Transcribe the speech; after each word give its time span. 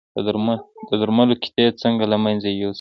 د 0.89 0.91
درملو 1.01 1.33
قطۍ 1.43 1.65
څنګه 1.81 2.03
له 2.11 2.17
منځه 2.23 2.49
یوسم؟ 2.51 2.69